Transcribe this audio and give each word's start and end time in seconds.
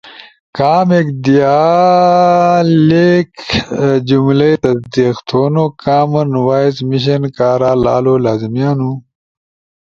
کامیک 0.57 1.07
دیالیک 1.23 3.31
جملئی 4.07 4.53
تصدیق 4.63 5.15
تھونو 5.27 5.65
کامن 5.83 6.29
وائس 6.45 6.77
مشن 6.89 7.23
کارا 7.37 7.71
لالو 7.83 8.15
لازمی 8.25 8.63
ہنو، 8.69 8.91